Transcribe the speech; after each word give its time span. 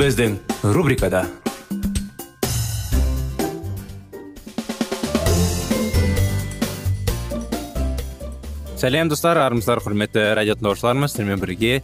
Біздің 0.00 0.38
рубрикада 0.72 1.26
сәлем 8.80 9.10
достар 9.12 9.42
армысыздар 9.42 9.82
құрметті 9.84 10.24
радио 10.38 10.56
тыңдаушыларымыз 10.56 11.12
сіздермен 11.12 11.42
бірге 11.42 11.74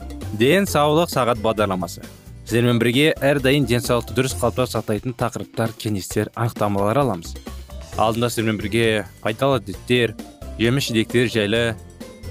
денсаулық 0.41 1.13
сағат 1.13 1.45
бағдарламасы 1.45 2.07
сіздермен 2.47 2.81
бірге 2.81 3.11
әрдайым 3.21 3.69
денсаулықты 3.69 4.17
дұрыс 4.17 4.39
қалыпта 4.41 4.65
сақтайтын 4.73 5.19
тақырыптар 5.21 5.77
кеңестер 5.77 6.33
анықтамалар 6.33 7.05
аламыз 7.05 7.37
алдында 8.01 8.33
сіздермен 8.33 8.65
бірге 8.65 8.89
пайдалы 9.21 9.61
әдеттер 9.61 10.17
жеміс 10.57 10.89
жидектер 10.89 11.29
жайлы 11.37 11.65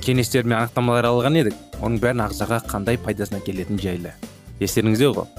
кеңестер 0.01 0.49
мен 0.49 0.63
анықтамалар 0.63 1.13
алған 1.13 1.43
едік 1.45 1.81
оның 1.83 2.01
бәрін 2.01 2.25
ағзаға 2.31 2.63
қандай 2.73 2.97
пайдасына 2.97 3.45
келетіні 3.45 3.85
жайлы 3.85 4.17
естеріңізде 4.57 5.13
ғой 5.13 5.35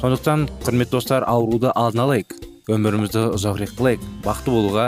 сондықтан 0.00 0.46
құрметті 0.64 0.92
достар 0.92 1.24
ауруды 1.26 1.70
алдын 1.72 2.02
алайық. 2.04 2.34
Өмірімізді 2.68 3.22
ұзағырақ 3.36 3.76
қылайық. 3.78 4.02
Бақытты 4.24 4.52
болуға 4.52 4.86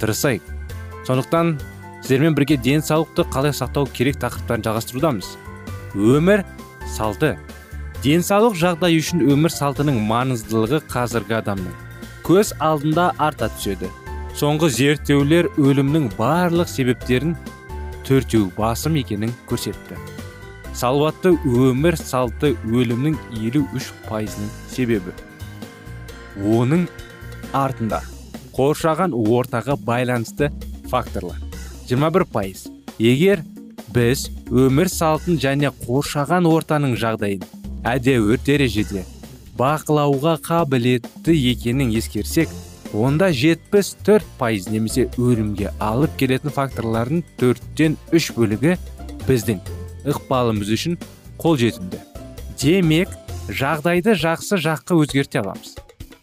тырысайық. 0.00 0.42
Сондықтан 1.06 1.54
сіздермен 2.02 2.36
бірге 2.36 2.58
денсаулықты 2.60 3.24
қалай 3.32 3.54
сақтау 3.56 3.88
керек 3.94 4.20
тақырыптарын 4.20 4.66
жалғастырудамыз. 4.66 5.30
Өмір 5.94 6.44
салты. 6.96 7.36
Денсаулық 8.04 8.58
жағдайы 8.60 9.00
үшін 9.00 9.24
өмір 9.32 9.52
салтының 9.54 10.02
маңыздылығы 10.10 10.82
қазіргі 10.92 11.38
адамның. 11.40 11.74
Көз 12.26 12.52
алдында 12.60 13.10
арта 13.18 13.48
түседі. 13.56 13.88
Соңғы 14.36 14.70
зерттеулер 14.76 15.48
өлімнің 15.58 16.12
барлық 16.18 16.68
себептерін 16.70 17.36
төртеу 18.06 18.50
басым 18.56 18.96
екенін 19.00 19.32
көрсетті. 19.48 19.98
Салауатты 20.76 21.34
өмір 21.44 21.98
салты 21.98 22.54
өлімнің 22.68 23.18
елу 23.40 23.64
үш 23.76 23.90
пайызының 24.08 24.50
себебі. 24.70 25.14
Оның 26.40 26.86
артында 27.52 28.02
қоршаған 28.56 29.14
ортаға 29.14 29.76
байланысты 29.84 30.50
факторлар. 30.90 31.38
21 31.90 32.26
пайыз. 32.32 32.66
Егер 32.98 33.42
біз 33.94 34.28
өмір 34.50 34.90
салтын 34.92 35.40
және 35.42 35.72
қоршаған 35.86 36.46
ортаның 36.46 36.94
жағдайын 37.00 37.42
әдеуір 37.90 38.40
дәрежеде 38.46 39.04
бақылауға 39.58 40.36
қабілетті 40.44 41.34
екенін 41.52 41.90
ескерсек 41.98 42.52
онда 42.94 43.30
74 43.30 44.24
пайыз 44.38 44.70
немесе 44.70 45.08
өлімге 45.18 45.72
алып 45.80 46.16
келетін 46.20 46.54
факторлардың 46.54 47.22
төрттен 47.40 47.98
үш 48.12 48.30
бөлігі 48.36 48.76
біздің. 49.26 49.79
Ықпалымыз 50.04 50.70
үшін 50.76 50.96
қолжетімді 51.40 52.00
демек 52.60 53.12
жағдайды 53.48 54.14
жақсы 54.20 54.58
жаққа 54.60 54.98
өзгерте 55.02 55.40
аламыз. 55.40 55.76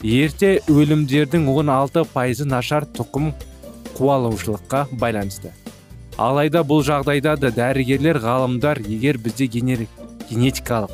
Ерте 0.05 0.59
өлімдердің 0.69 1.47
16 1.49 2.05
пайызы 2.13 2.45
нашар 2.45 2.85
тұқым 2.85 3.31
қуалаушылыққа 3.97 4.85
байланысты. 5.01 5.51
Алайда 6.17 6.61
бұл 6.61 6.83
жағдайда 6.85 7.35
да 7.41 7.51
дәрігерлер 7.53 8.21
ғалымдар 8.21 8.81
егер 8.85 9.17
бізде 9.17 9.47
генетикалық 9.49 10.93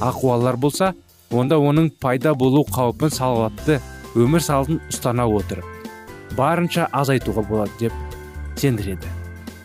ақуалар 0.00 0.56
болса 0.60 0.92
онда 1.30 1.56
оның 1.56 1.90
пайда 2.00 2.34
болу 2.34 2.64
қаупін 2.68 3.12
салауатты 3.12 3.80
өмір 4.16 4.44
салтын 4.44 4.80
ұстана 4.92 5.26
отырып 5.28 5.64
барынша 6.36 6.88
азайтуға 6.92 7.46
болады 7.48 7.86
деп 7.86 7.92
сендіреді. 8.56 9.15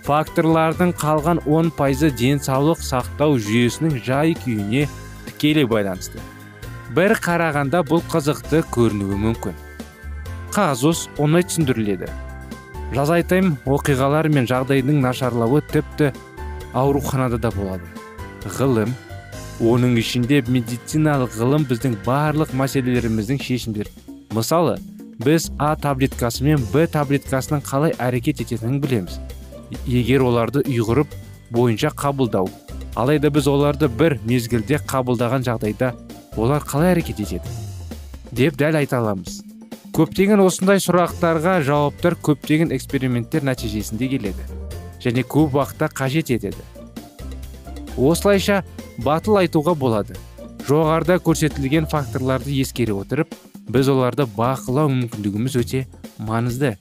Факторлардың 0.06 0.94
қалған 0.98 1.44
10 1.46 1.72
пайызы 1.78 2.10
денсаулық 2.18 2.82
сақтау 2.82 3.38
жүйесінің 3.42 4.00
жай 4.06 4.34
күйіне 4.42 4.88
тікелей 5.28 5.68
байланысты. 5.70 6.22
Бір 6.96 7.16
қарағанда 7.24 7.84
бұл 7.88 8.02
қызықты 8.12 8.64
көрінуі 8.74 9.20
мүмкін. 9.28 9.56
Қазус 10.52 11.06
оңай 11.22 11.46
түсіндіріледі. 11.48 12.10
Жазайтайым 12.92 13.54
оқиғалар 13.64 14.28
мен 14.34 14.50
жағдайдың 14.50 15.00
нашарлауы 15.00 15.62
тіпті 15.72 16.12
ауруханада 16.76 17.38
да 17.40 17.54
болады. 17.56 17.88
Ғылым 18.58 18.92
оның 19.62 19.96
ішінде 20.02 20.42
медициналық 20.50 21.38
ғылым 21.38 21.68
біздің 21.70 22.00
барлық 22.04 22.52
мәселелеріміздің 22.58 23.40
шешімдер. 23.40 23.88
Мысалы 24.36 24.80
біз 25.22 25.52
а 25.60 25.76
таблеткасы 25.80 26.44
мен 26.44 26.64
б 26.74 26.88
таблеткасының 26.90 27.62
қалай 27.64 27.96
әрекет 28.02 28.42
ететінін 28.42 28.82
білеміз. 28.82 29.20
Егер 29.88 30.26
оларды 30.28 30.64
ұйғырып 30.66 31.16
бойынша 31.52 31.92
қабылдау 31.98 32.50
алайда 32.96 33.30
біз 33.32 33.48
оларды 33.48 33.88
бір 33.88 34.18
мезгілде 34.28 34.80
қабылдаған 34.88 35.46
жағдайда 35.48 35.94
олар 36.38 36.64
қалай 36.68 36.96
әрекет 36.96 37.22
етеді? 37.24 37.48
деп 38.32 38.58
дәл 38.60 38.78
айта 38.80 39.00
аламыз. 39.00 39.42
Көптеген 39.92 40.40
осындай 40.40 40.80
сұрақтарға 40.80 41.58
жауаптар 41.68 42.16
көптеген 42.24 42.72
эксперименттер 42.76 43.44
нәтижесінде 43.48 44.08
келеді 44.14 44.46
және 45.04 45.24
көп 45.28 45.58
уақытта 45.58 45.90
қажет 45.92 46.32
етеді. 46.32 46.64
Осылайша 47.98 48.62
батыл 49.04 49.42
айтуға 49.42 49.76
болады. 49.76 50.16
Жоғарыда 50.68 51.20
көрсетілген 51.26 51.90
факторларды 51.92 52.54
ескере 52.62 52.94
отырып 52.96 53.36
біз 53.68 53.90
оларды 53.92 54.28
бақылау 54.38 54.92
мүмкіндігіміз 54.94 55.58
өте 55.60 55.86
маңызды. 56.20 56.78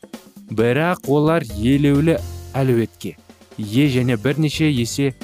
Бірақ 0.50 1.08
олар 1.10 1.46
елеулі 1.56 2.18
әлеуетке 2.54 3.16
ие 3.58 3.88
және 3.92 4.16
бірнеше 4.16 4.70
есе 4.70 5.14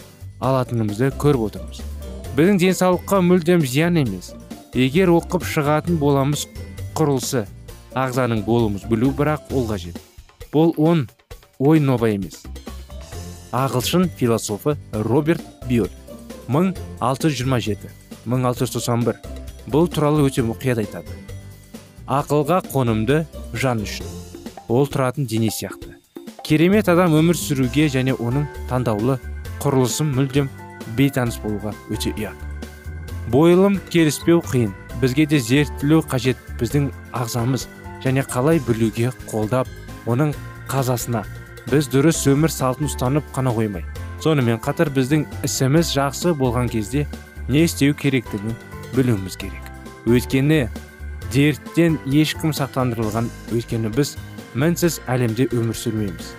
алатынымызды 0.41 1.11
көріп 1.21 1.43
отырмыз. 1.49 1.81
Біздің 2.37 2.59
денсаулыққа 2.61 3.23
мүлдем 3.25 3.63
зиян 3.65 3.97
емес. 3.97 4.35
Егер 4.77 5.09
оқып 5.15 5.47
шығатын 5.49 5.97
боламыз 5.97 6.45
құрылысы 6.99 7.47
ағзаның 7.97 8.45
болуымыз 8.45 8.85
білу 8.91 9.09
бірақ 9.17 9.41
ол 9.57 9.65
қажет. 9.71 9.97
Бұл 10.53 10.75
он 10.77 11.09
ой 11.59 11.81
нова 11.81 12.09
емес. 12.13 12.45
Ағылшын 13.57 14.11
философы 14.19 14.77
роберт 14.93 15.41
бьюр 15.69 15.89
1627-1691 16.53 19.17
бұл 19.73 19.89
туралы 19.89 20.29
өте 20.29 20.43
мұқият 20.45 20.79
айтады. 20.85 21.09
Ақылға 22.07 22.63
қонымды 22.69 23.27
жан 23.57 23.83
үшін. 23.83 24.07
Ол 24.69 24.87
тұратын 24.87 25.27
дене 25.27 25.51
сияқты. 25.51 25.96
Керемет 26.47 26.87
адам 26.87 27.17
өмір 27.19 27.35
сүруге 27.35 27.89
және 27.91 28.13
оның 28.23 28.45
таңдаулы 28.71 29.17
құрылысын 29.59 30.13
мүлдем 30.15 30.47
бейтаныс 30.95 31.41
болуға 31.43 31.73
өте 31.91 32.13
ұят. 32.15 32.37
Бойылым 33.33 33.81
келіспеу 33.91 34.45
қиын. 34.47 34.71
Бізге 35.01 35.27
де 35.27 35.41
зерттелу 35.43 36.05
қажет. 36.07 36.39
Біздің 36.61 36.93
ағзамыз 37.19 37.67
және 38.05 38.23
қалай 38.31 38.61
білуге 38.63 39.11
қолдап 39.27 39.67
оның 40.07 40.37
қазасына. 40.71 41.25
Біз 41.67 41.91
дұрыс 41.91 42.23
өмір 42.31 42.55
салтын 42.55 42.87
ұстанып 42.87 43.27
қана 43.35 43.51
қоймай. 43.51 43.83
Сонымен 44.23 44.63
қатар 44.63 44.93
біздің 44.95 45.27
ісіміз 45.45 45.91
жақсы 45.99 46.37
болған 46.39 46.71
кезде 46.71 47.09
не 47.49 47.67
істеу 47.67 47.99
керектігін 47.99 48.55
білуіміз 48.95 49.37
керек. 49.37 49.67
Өйткені 50.07 50.69
дерттен 51.35 51.99
ешкім 52.07 52.55
сақтандырылған. 52.55 53.27
Өйткені 53.51 53.91
біз 53.91 54.15
мінсіз 54.57 55.01
әлемде 55.11 55.47
өмір 55.53 55.77
сүрмейміз. 55.77 56.33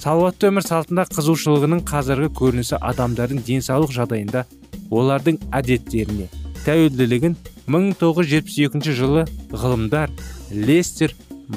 Салауатты 0.00 0.48
өмір 0.48 0.64
салтында 0.64 1.04
қызушылығының 1.12 1.82
қазіргі 1.88 2.30
көрінісі 2.38 2.78
адамдардың 2.80 3.42
денсаулық 3.44 3.92
жағдайында 3.92 4.46
олардың 4.88 5.36
әдеттеріне 5.58 6.30
тәуелділігін 6.64 7.36
1972 7.68 8.94
жылы 8.96 9.26
ғылымдар 9.52 10.12
лестер 10.50 11.12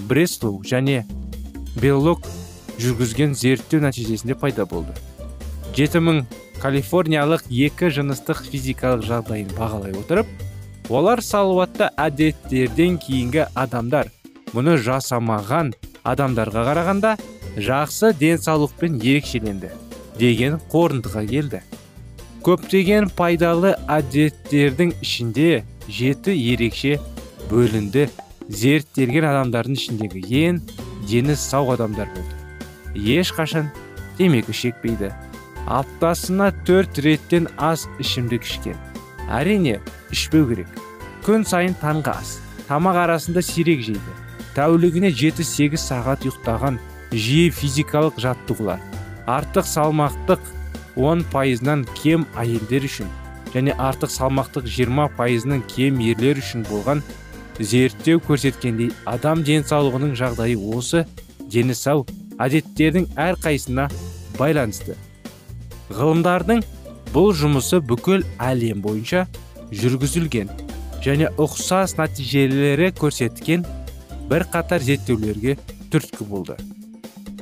бреслоу 0.09 0.59
және 0.67 1.05
беллок 1.79 2.27
жүргізген 2.83 3.33
зерттеу 3.39 3.79
нәтижесінде 3.85 4.35
пайда 4.35 4.65
болды. 4.67 4.91
7000 5.77 6.25
калифорниялық 6.59 7.47
екі 7.49 7.89
жыныстық 7.95 8.43
физикалық 8.49 9.07
жағдайын 9.07 9.55
бағалай 9.55 9.95
отырып 10.03 10.91
олар 10.91 11.23
салауатты 11.23 11.87
әдеттерден 11.95 12.99
кейінгі 12.99 13.47
адамдар 13.55 14.11
мұны 14.53 14.77
жасамаған 14.81 15.73
адамдарға 16.07 16.65
қарағанда 16.69 17.13
жақсы 17.57 18.13
денсаулықпен 18.19 18.99
ерекшеленді 19.01 19.71
деген 20.19 20.59
қорытындыға 20.71 21.23
келді. 21.29 21.61
Көптеген 22.43 23.09
пайдалы 23.15 23.73
әдеттердің 23.87 24.93
ішінде 25.01 25.63
жеті 25.87 26.35
ерекше 26.35 26.97
бөлінді 27.49 28.09
зерттелген 28.49 29.27
адамдардың 29.29 29.77
ішіндегі 29.79 30.23
ең 30.43 30.59
дені 31.09 31.37
сау 31.39 31.71
адамдар 31.73 32.11
болды. 32.13 32.35
Ешқашан 32.93 33.71
темекі 34.17 34.53
шекпейді. 34.53 35.13
Аптасына 35.65 36.51
төрт 36.67 36.99
реттен 36.99 37.47
ас 37.57 37.87
ішімдік 38.03 38.43
ішкен. 38.43 38.77
Әрине 39.31 39.79
ішпеу 40.11 40.45
керек. 40.49 40.67
Күн 41.23 41.47
сайын 41.47 41.77
таңғы 41.79 42.17
ас 42.17 42.35
тамақ 42.67 42.99
арасында 43.05 43.41
сирек 43.41 43.81
жейді. 43.87 44.22
Тәулігіне 44.57 45.11
жеті 45.11 45.45
сегіз 45.47 45.87
сағат 45.89 46.27
ұйықтаған 46.27 46.79
жиі 47.13 47.49
физикалық 47.57 48.19
жаттығулар 48.23 48.81
артық 49.29 49.67
салмақтық 49.69 50.53
10 50.99 51.25
пайызынан 51.33 51.85
кем 51.97 52.25
әйелдер 52.37 52.85
үшін 52.89 53.11
және 53.53 53.75
артық 53.77 54.11
салмақтық 54.13 54.67
20 54.69 55.17
пайызынан 55.17 55.63
кем 55.69 56.01
ерлер 56.01 56.41
үшін 56.41 56.65
болған 56.69 57.03
зерттеу 57.59 58.21
көрсеткендей 58.27 58.91
адам 59.05 59.43
денсаулығының 59.45 60.15
жағдайы 60.17 60.57
осы 60.77 61.05
дені 61.53 61.75
сау 61.77 62.05
әдеттердің 62.41 63.11
әрқайсысына 63.19 63.89
байланысты. 64.39 64.95
Ғылымдардың 65.93 66.63
бұл 67.13 67.31
жұмысы 67.37 67.79
бүкіл 67.85 68.25
әлем 68.41 68.81
бойынша 68.81 69.27
жүргізілген 69.73 70.49
және 71.05 71.29
ұқсас 71.37 71.97
нәтижелері 71.99 72.89
көрсеткен 72.97 73.65
бір 74.29 74.45
қатар 74.53 74.83
зерттеулерге 74.83 75.57
түрткі 75.93 76.27
болды. 76.29 76.57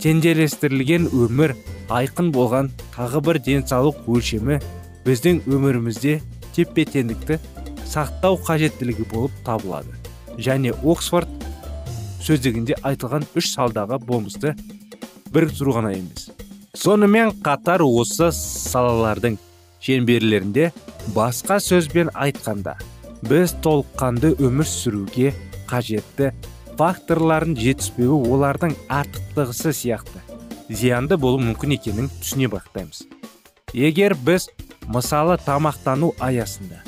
Теңделестірілген 0.02 1.10
өмір 1.14 1.54
айқын 1.94 2.32
болған 2.34 2.72
тағы 2.96 3.22
бір 3.28 3.40
денсаулық 3.46 4.08
өлшемі 4.10 4.58
біздің 5.06 5.44
өмірімізде 5.52 6.20
тепе 6.56 6.86
теңдікті 6.90 7.38
сақтау 7.92 8.40
қажеттілігі 8.48 9.06
болып 9.12 9.36
табылады. 9.46 9.94
Және 10.42 10.74
оксфорд 10.82 11.30
сөздігінде 12.26 12.78
айтылған 12.88 13.26
үш 13.38 13.52
салдағы 13.56 14.00
болмысты 14.06 14.56
біріктіру 15.34 15.76
ғана 15.78 15.94
емес. 15.98 16.30
Сонымен 16.78 17.34
қатар 17.44 17.84
осы 17.84 18.32
салалардың 18.36 19.38
шеңберлерінде 19.84 20.72
басқа 21.16 21.60
сөзбен 21.62 22.12
айтқанда 22.14 22.78
біз 23.28 23.56
толыққанды 23.66 24.34
өмір 24.40 24.68
сүруге 24.70 25.34
қажетті 25.70 26.32
факторлардың 26.82 27.60
жетіспеуі 27.62 28.32
олардың 28.34 28.72
артықтығысы 28.90 29.70
сияқты. 29.84 30.22
Зиянды 30.72 31.18
болуы 31.22 31.44
мүмкін 31.44 31.76
екенін 31.76 32.08
түсіне 32.24 32.48
бастаймыз 32.50 33.04
егер 33.78 34.16
біз 34.16 34.48
мысалы 34.90 35.36
тамақтану 35.46 36.10
аясында 36.24 36.80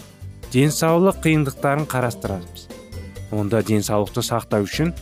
денсаулық 0.56 1.20
қиындықтарын 1.26 1.86
қарастырамыз 1.92 2.66
онда 3.36 3.62
денсаулықты 3.68 4.24
сақтау 4.26 4.66
үшін 4.66 4.96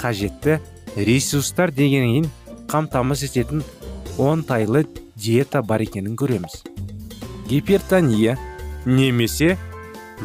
қажетті 0.00 0.60
ресурстар 0.96 1.74
дегеннен 1.74 2.30
қамтамасыз 2.72 3.34
ететін 3.34 3.66
оңтайлы 4.18 4.86
диета 5.18 5.62
бар 5.62 5.82
екенін 5.82 6.16
көреміз. 6.16 6.62
Гипертония 7.50 8.38
немесе 8.86 9.56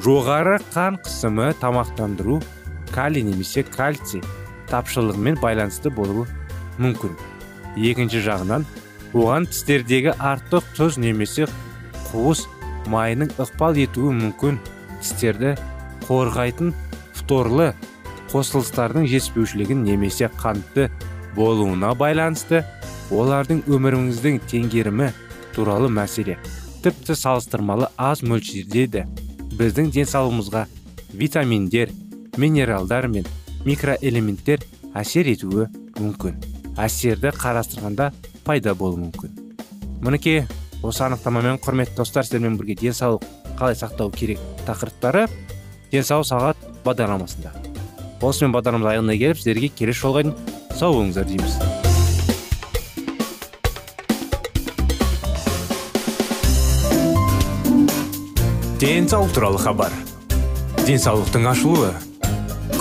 жоғары 0.06 0.60
қан 0.74 1.02
қысымы 1.02 1.54
тамақтандыру 1.62 2.42
калий 2.94 3.26
немесе 3.26 3.64
кальций 3.64 4.24
тапшылығымен 4.70 5.40
байланысты 5.42 5.92
болуы 5.94 6.28
мүмкін. 6.82 7.18
Екінші 7.78 8.22
жағынан 8.26 8.66
оған 9.14 9.48
тістердегі 9.50 10.14
артық 10.18 10.68
тұз 10.78 11.00
немесе 11.02 11.48
қуыс 12.12 12.46
майының 12.90 13.34
ықпал 13.42 13.78
етуі 13.82 14.14
мүмкін. 14.20 14.60
Тістерді 15.02 15.56
қорғайтын 16.08 16.74
фторлы 17.18 17.74
қосылыстардың 18.32 19.08
жетіспеушілігін 19.10 19.84
немесе 19.86 20.30
қантты 20.40 20.90
болуына 21.36 21.94
байланысты 21.98 22.64
олардың 23.14 23.66
өміріңіздің 23.70 24.40
теңгерімі 24.50 25.12
туралы 25.54 25.90
мәселе. 25.94 26.38
Тіпті 26.84 27.16
салыстырмалы 27.16 27.90
аз 27.98 28.24
мөлшерде 28.26 28.88
де 28.88 29.06
біздің 29.54 29.92
денсаулығымызға 29.94 30.66
витаминдер 31.14 31.94
минералдар 32.38 33.08
мен 33.08 33.28
микроэлементтер 33.66 34.64
әсер 34.98 35.30
етуі 35.32 35.68
мүмкін. 36.00 36.40
Әсерді 36.78 37.32
қарастырғанда 37.38 38.12
пайда 38.46 38.74
болуы 38.76 39.06
мүмкін. 39.06 39.38
Мінекей 40.04 40.44
осы 40.84 41.06
анықтамамен 41.06 41.60
құрметті 41.64 42.00
достар 42.02 42.26
сіздермен 42.26 42.58
бірге 42.58 42.76
денсаулық 42.82 43.24
қалай 43.60 43.78
сақтау 43.78 44.12
керек 44.12 44.42
тақырыптары 44.68 45.28
денсаулық 45.92 46.28
сағат 46.28 46.66
бағдарламасында. 46.84 47.54
Осымен 48.24 48.56
бағдарламамыз 48.56 48.92
аяғына 48.94 49.18
келіп 49.20 49.40
сіздерге 49.40 49.70
келесі 49.78 50.02
жолға 50.02 50.24
дейін 50.24 50.36
сау 50.76 50.98
болыңыздар 50.98 51.28
дейміз. 51.30 51.60
Денсаулық 58.84 59.32
туралы 59.32 59.62
хабар. 59.64 59.94
Денсаулықтың 60.84 61.48
ашылуы. 61.48 61.94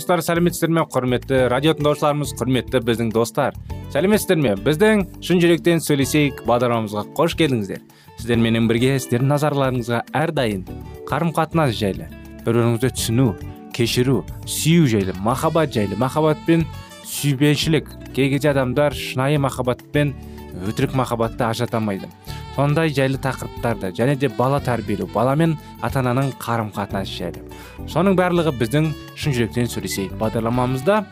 Армысыздар 0.00 0.22
сәлеметсіздер 0.24 0.70
ме? 0.72 0.82
Құрметті 0.88 1.38
радио 1.52 1.74
тыңдаушыларымыз 1.76 2.30
құрметті 2.38 2.80
біздің 2.86 3.10
достар. 3.12 3.56
Сәлеметсіздер 3.92 4.38
ме? 4.40 4.54
Біздің 4.56 5.02
шын 5.20 5.42
жүректен 5.42 5.82
сөйлесейік 5.84 6.40
бағдарламамызға 6.48 7.02
қош 7.18 7.36
келдіңіздер. 7.36 7.82
Сіздерменен 8.16 8.68
бірге 8.70 8.94
сіздердің 8.96 9.28
назарларыңызға 9.34 10.00
әрдайым 10.16 10.64
қарым 11.10 11.34
қатынас 11.36 11.76
жайлы 11.76 12.08
бір 12.46 12.62
біріңізді 12.62 12.92
түсіну 12.96 13.28
кешіру 13.76 14.22
сүю 14.48 14.88
жайлы 14.88 15.12
махаббат 15.20 15.74
жайлы 15.76 16.00
махаббат 16.00 16.40
пен 16.46 16.64
сүйбеншілік. 17.04 17.90
Кей 18.16 18.38
адамдар 18.40 18.96
шынайы 18.96 19.38
махаббат 19.38 19.84
пен 19.92 20.14
өтірік 20.64 20.96
махаббатты 20.96 21.44
ажырата 21.44 21.76
алмайды. 21.76 22.08
Сондай 22.56 22.92
жайлы 22.94 23.18
тақырыптарды 23.22 23.92
және 23.96 24.16
де 24.16 24.28
бала 24.28 24.60
тәрбиелеу 24.60 25.08
бала 25.14 25.34
мен 25.36 25.56
ата 25.82 26.00
ананың 26.00 26.32
қарым 26.42 26.72
қатынасы 26.74 27.16
жайлы 27.18 27.44
соның 27.88 28.16
барлығы 28.18 28.52
біздің 28.60 28.90
шын 29.16 29.36
жүректен 29.36 29.70
сөйлесейік. 29.70 30.16
Бағдарламамызда 30.20 31.04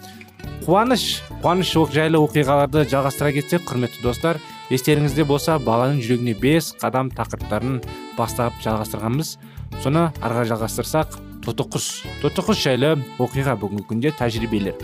қуаныш 0.66 1.22
қуаныш 1.42 1.74
жайлы 1.94 2.20
оқиғаларды 2.20 2.84
жалғастыра 2.90 3.32
кетсек 3.36 3.64
құрметті 3.68 4.02
достар 4.02 4.40
естеріңізде 4.70 5.24
болса 5.24 5.58
баланың 5.58 6.02
жүрегіне 6.04 6.34
бес 6.40 6.74
қадам 6.80 7.10
тақырыптарын 7.16 7.80
бастап 8.18 8.58
жалғастырғанбыз. 8.64 9.38
Соны 9.82 10.08
ары 10.20 10.34
қарай 10.34 10.50
жалғастырсақ 10.52 11.18
тотықұс 11.44 11.86
тотықұс 12.22 12.60
жайлы 12.64 12.96
оқиға 13.22 13.54
бүгінгі 13.60 13.86
күнде 13.88 14.12
тәжірибелер 14.18 14.76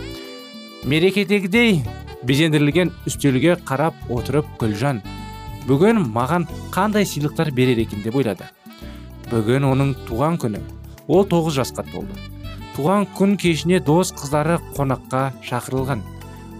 мерекедегідей 0.85 1.83
безендірілген 2.29 2.93
үстелге 3.09 3.57
қарап 3.69 3.97
отырып 4.13 4.49
гүлжан 4.61 5.03
бүгін 5.69 6.03
маған 6.13 6.47
қандай 6.75 7.07
сыйлықтар 7.09 7.51
берер 7.57 7.81
екен 7.85 8.03
деп 8.05 8.17
ойлады. 8.21 8.49
Бүгін 9.31 9.65
оның 9.71 9.95
туған 10.09 10.37
күні. 10.41 10.61
Ол 11.09 11.25
тоғыз 11.29 11.61
жасқа 11.61 11.85
толды. 11.89 12.17
Туған 12.77 13.07
күн 13.17 13.37
кешіне 13.41 13.81
дос 13.81 14.13
қыздары 14.13 14.59
қонаққа 14.77 15.31
шақырылған. 15.47 16.03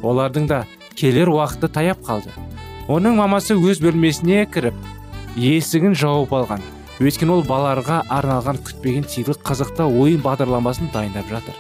Олардың 0.03 0.49
да 0.49 0.65
келер 0.97 1.29
уақыты 1.33 1.69
таяп 1.69 2.01
қалды. 2.07 2.33
Оның 2.89 3.19
мамасы 3.21 3.57
өз 3.57 3.81
бөлмесіне 3.85 4.45
кіріп 4.53 4.75
есігін 5.37 5.97
жауып 5.99 6.33
алған. 6.37 6.65
Өйткені 7.03 7.33
ол 7.35 7.43
балаларға 7.43 8.03
арналған 8.13 8.61
күтпеген 8.63 9.09
сыйлық 9.11 9.41
қызықты 9.43 9.87
ойын 9.89 10.21
бағдарламасын 10.23 10.93
дайындап 10.95 11.27
жатыр. 11.33 11.57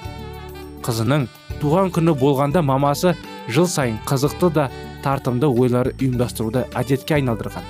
Қызының 0.86 1.26
туған 1.60 1.90
күні 1.96 2.14
болғанда 2.20 2.62
мамасы 2.62 3.16
жыл 3.48 3.66
сайын 3.66 3.98
қызықты 4.06 4.52
да 4.54 4.68
тартымды 5.04 5.46
ойлар 5.46 5.92
ұйымдастыруды 5.98 6.64
әдетке 6.74 7.18
айналдырған. 7.18 7.66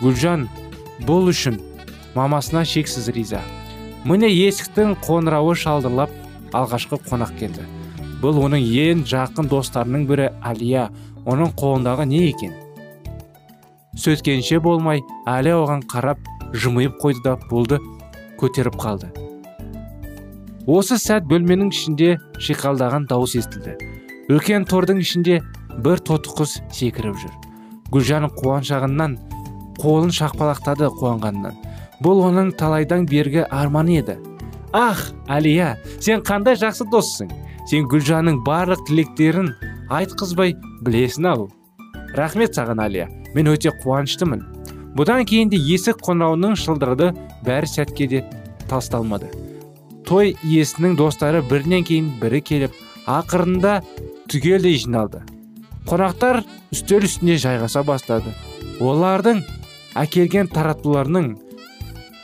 Гүлжан 0.00 0.48
бұл 1.06 1.28
үшін 1.30 1.60
мамасына 2.16 2.64
шексіз 2.68 3.10
риза. 3.14 3.42
Міне 4.08 4.32
есіктің 4.32 4.96
қоңырауы 5.04 5.54
шалдырлап 5.54 6.10
алғашқы 6.56 6.98
қонақ 7.06 7.36
келді. 7.38 7.68
Бұл 8.22 8.40
оның 8.46 8.64
ең 8.64 9.06
жақын 9.08 9.48
достарының 9.50 10.06
бірі 10.08 10.28
әлия 10.46 10.88
оның 11.26 11.54
қолындағы 11.58 12.06
не 12.10 12.26
екен? 12.28 12.52
Сөйткенше 13.98 14.60
болмай 14.64 15.02
әлия 15.28 15.58
оған 15.60 15.82
қарап 15.90 16.18
жымиып 16.54 16.98
қойды 17.02 17.22
да 17.24 17.36
пулды 17.48 17.78
көтеріп 18.40 18.78
қалды. 18.80 19.10
Осы 20.66 20.98
сәт 21.02 21.26
бөлменің 21.30 21.72
ішінде 21.74 22.16
шиқалдаған 22.38 23.08
дауыс 23.10 23.34
естілді. 23.40 23.74
Үлкен 24.30 24.64
тордың 24.70 25.02
ішінде 25.02 25.40
бір 25.84 26.02
тоты 26.04 26.32
құс 26.36 26.58
секіріп 26.74 27.16
жүр. 27.22 27.32
Гүлжан 27.92 28.28
қуаншағынан 28.36 29.16
қолын 29.80 30.12
шақпалақтады 30.14 30.90
қуанғанынан 30.98 31.56
бұл 32.02 32.22
оның 32.28 32.52
талайдан 32.58 33.06
бергі 33.06 33.44
арманы 33.48 33.98
еді. 34.00 34.18
Ах 34.72 35.10
әлия 35.28 35.76
сен 36.00 36.22
қандай 36.24 36.56
жақсы 36.60 36.88
доссың 36.92 37.32
сен 37.70 37.88
гүлжанның 37.90 38.40
барлық 38.46 38.86
тілектерін 38.88 39.52
айтқызбай 39.92 40.56
білесің 40.84 41.28
ау 41.32 41.48
рахмет 42.16 42.56
саған 42.56 42.82
әлия. 42.86 43.08
Мен 43.34 43.48
өте 43.52 43.72
қуаныштымын 43.82 44.42
бұдан 44.96 45.24
кейін 45.28 45.52
де 45.52 45.60
есік 45.60 46.02
қоңырауының 46.04 46.56
шылдырды 46.60 47.12
бәрі 47.46 47.68
сәтке 47.68 48.08
де 48.08 48.24
тасталмады. 48.68 49.30
Той 50.04 50.34
иесінің 50.44 50.96
достары 50.98 51.40
бірінен 51.48 51.86
кейін 51.88 52.10
бірі 52.20 52.42
келіп 52.44 52.76
ақырында 53.08 53.80
түгелдей 54.28 54.76
жиналды. 54.80 55.22
Қонақтар 55.88 56.42
үстел 56.72 57.06
үстіне 57.06 57.36
жайғаса 57.42 57.82
бастады. 57.86 58.32
Олардың 58.80 59.42
әкелген 59.98 60.50
таратуларының 60.52 61.32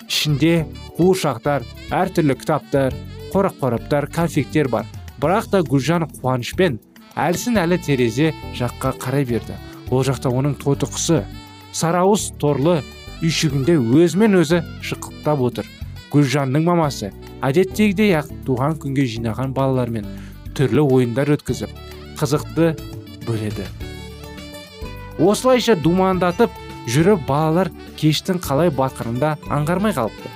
ішінде 0.09 0.53
қуыршақтар 0.99 1.67
әртүрлі 1.95 2.37
кітаптар 2.41 2.97
қорап 3.33 3.59
қораптар 3.61 4.09
конфеттер 4.15 4.71
бар. 4.73 4.87
Бірақ 5.19 5.51
та 5.53 5.63
гүлжан 5.67 6.07
қуанышпен 6.21 6.79
әлсін 7.19 7.59
әлі 7.59 7.81
терезе 7.83 8.33
жаққа 8.57 8.95
қарай 9.03 9.27
берді. 9.27 9.57
Ол 9.91 10.05
жақта 10.07 10.31
оның 10.31 10.55
тоты 10.63 10.87
құсы 10.87 11.25
сарауыз 11.75 12.31
торлы 12.39 12.79
үйшігінде 13.23 13.75
өзімен 13.79 14.39
өзі 14.39 14.63
шықылықтап 14.87 15.43
отыр. 15.51 15.67
Гүлжанның 16.13 16.65
мамасы 16.65 17.11
әдеттегідей 17.45 18.15
ақ 18.21 18.31
туған 18.47 18.79
күнге 18.81 19.05
жинаған 19.11 19.53
балалармен 19.57 20.07
түрлі 20.57 20.87
ойындар 20.87 21.35
өткізіп 21.35 21.75
қызықты 22.19 22.73
бөледі. 23.29 23.69
Осылайша 25.19 25.77
думандатып 25.77 26.51
жүріп 26.89 27.25
балалар 27.29 27.71
кештің 28.01 28.41
қалай 28.43 28.73
батқанын 28.75 29.39
аңғармай 29.53 29.95
қалыпты. 29.97 30.31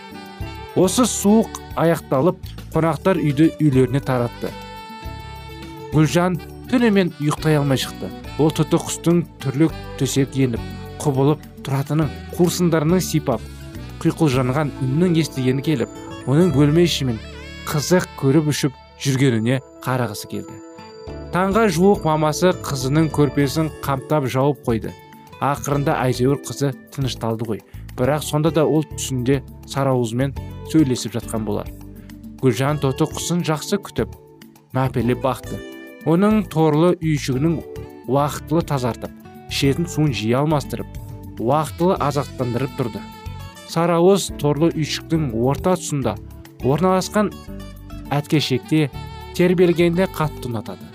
Осы 0.77 1.07
суық 1.09 1.61
аяқталып 1.81 2.39
қонақтар 2.73 3.21
үйді 3.21 3.51
үйлеріне 3.61 4.01
таратты. 4.05 4.53
Гүлжан 5.93 6.39
түнімен 6.71 7.13
ұйықтай 7.21 7.59
алмай 7.61 7.81
шықты. 7.81 8.09
Ол 8.41 8.53
тұты 8.57 8.81
құстың 8.81 9.25
түрлі 9.43 9.69
төсек 10.01 10.37
еніп 10.41 10.63
құбылып 11.03 11.45
тұратынын 11.67 12.11
қурсындарының 12.39 13.03
сипап 13.05 13.45
құйқылжанған 14.03 14.73
үннің 14.83 15.21
естігені 15.23 15.65
келіп 15.69 16.29
оның 16.31 16.53
бөлме 16.57 16.89
ішімен 16.89 17.21
қызық 17.69 18.09
көріп 18.23 18.51
ұшып 18.55 18.79
жүргеніне 19.03 19.61
қарағысы 19.85 20.31
келді. 20.33 20.62
Таңға 21.33 21.63
жуық 21.73 22.03
мамасы 22.05 22.51
қызының 22.61 23.07
көрпесін 23.17 23.71
қамтап 23.81 24.27
жауып 24.29 24.59
қойды. 24.67 24.91
Ақырында 25.41 25.95
әйтеуір 26.03 26.43
қызы 26.45 26.75
тынышталды 26.93 27.47
ғой. 27.49 27.63
Бірақ 27.97 28.27
сонда 28.27 28.53
да 28.53 28.67
ол 28.69 28.85
түсінде 28.91 29.39
сарыауызмен 29.65 30.35
сөйлесіп 30.69 31.17
жатқан 31.17 31.47
болар. 31.49 31.71
Гүлжан 32.43 32.83
тоты 32.85 33.09
құсын 33.09 33.41
жақсы 33.49 33.81
күтіп 33.81 34.13
мәпелеп 34.77 35.25
бақты. 35.25 35.57
Оның 36.05 36.45
торлы 36.53 36.93
үйшігінің 37.01 37.57
уақытылы 38.13 38.67
тазартып 38.69 39.17
ішетін 39.49 39.89
суын 39.89 40.13
жиі 40.13 40.37
алмастырып 40.43 41.41
уақытылы 41.41 41.97
азықтандырып 41.97 42.77
тұрды. 42.77 43.01
Сарыауыз 43.73 44.35
торлы 44.37 44.69
үйшіктің 44.77 45.31
орта 45.33 45.79
тұсында 45.81 46.19
орналасқан 46.61 47.33
әткешекте 48.13 48.91
тербелгенде 49.33 50.13
қатты 50.13 50.53
ұнатады. 50.53 50.92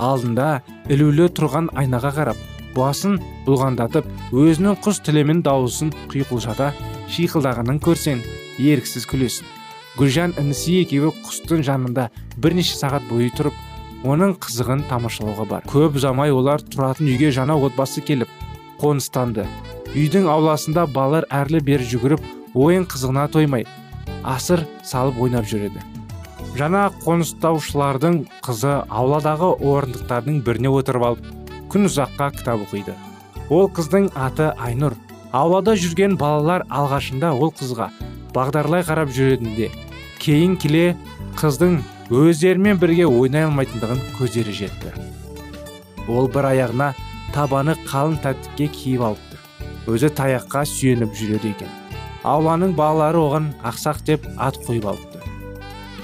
Алдында 0.00 0.48
ілулі 0.90 1.28
тұрған 1.36 1.70
айнаға 1.78 2.10
қарап 2.16 2.42
басын 2.74 3.18
бұлғандатып 3.46 4.06
өзінің 4.32 4.78
құс 4.84 5.00
тілемен 5.06 5.42
дауысын 5.46 5.90
құйқылжата 6.12 6.70
шиқылдағанын 7.10 7.80
көрсең 7.82 8.22
еріксіз 8.60 9.06
күлесің. 9.10 9.48
Гүлжан 9.98 10.36
інісі 10.38 10.76
екеуі 10.84 11.10
құстың 11.26 11.64
жанында 11.66 12.06
бірнеше 12.38 12.78
сағат 12.78 13.08
бойы 13.10 13.32
тұрып 13.34 14.06
оның 14.06 14.36
қызығын 14.40 14.86
тамашалауға 14.88 15.46
бар. 15.50 15.66
Көп 15.68 15.98
ұзамай 15.98 16.32
олар 16.32 16.62
тұратын 16.62 17.10
үйге 17.10 17.32
жаңа 17.34 17.58
отбасы 17.58 18.04
келіп 18.06 18.30
қоныстанды. 18.80 19.44
Үйдің 19.90 20.30
ауласында 20.30 20.86
балалар 20.94 21.26
әрлі 21.34 21.60
бері 21.66 21.88
жүгіріп 21.90 22.54
ойын 22.54 22.86
қызығына 22.88 23.26
тоймай 23.34 23.66
асыр 24.24 24.62
салып 24.86 25.18
ойнап 25.20 25.48
жүреді. 25.50 25.82
Жаңа 26.58 26.88
қоныстанушылардың 27.04 28.16
қызы 28.44 28.72
ауладағы 28.90 29.50
орындықтардың 29.70 30.40
біріне 30.46 30.72
отырып 30.74 31.06
алып 31.06 31.28
күн 31.70 31.86
ұзаққа 31.86 32.30
кітап 32.36 32.64
оқиды. 32.66 32.94
Ол 33.50 33.70
қыздың 33.70 34.10
аты 34.18 34.50
айнұр. 34.58 34.96
Аулада 35.32 35.76
жүрген 35.78 36.16
балалар 36.18 36.64
алғашында 36.66 37.30
ол 37.38 37.52
қызға 37.54 37.90
бағдарлай 38.34 38.82
қарап 38.86 39.12
жүретінде. 39.14 39.70
Кейін 40.18 40.56
келе 40.60 40.96
қыздың 41.38 41.78
өздерімен 42.10 42.80
бірге 42.82 43.06
ойнай 43.06 43.46
алмайтындығын 43.46 44.02
көздері 44.18 44.56
жетті. 44.62 44.94
Ол 46.10 46.26
бір 46.34 46.50
аяғына 46.50 46.90
табаны 47.34 47.76
қалың 47.86 48.18
тәттікке 48.24 48.66
киіп 48.74 49.06
алыпты. 49.06 49.38
Өзі 49.86 50.10
таяққа 50.18 50.64
сүйеніп 50.66 51.14
жүреді 51.14 51.54
екен. 51.54 51.70
Ауланың 52.26 52.74
балалары 52.76 53.22
оған 53.22 53.52
ақсақ 53.62 54.02
деп 54.10 54.26
ат 54.36 54.58
қойып 54.66 54.90
алыпты 54.90 55.09